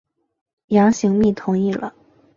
[0.69, 1.93] 杨行密同意了。